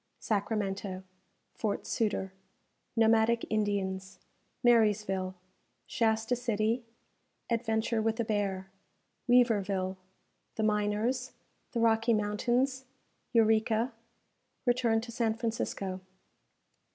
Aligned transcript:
Sacramento 0.17 1.03
Fort 1.53 1.85
Sutter 1.85 2.33
Nomadic 2.95 3.45
Indians 3.51 4.17
Marysville 4.63 5.35
Shasta 5.85 6.35
City 6.35 6.83
Adventure 7.51 8.01
with 8.01 8.19
a 8.19 8.23
Bear 8.25 8.71
Weaverville 9.29 9.97
The 10.55 10.63
Miners 10.63 11.33
The 11.73 11.81
Rocky 11.81 12.15
Mountains 12.15 12.85
Eureka 13.31 13.93
Return 14.65 15.01
to 15.01 15.11
San 15.11 15.35
Francisco. 15.35 16.01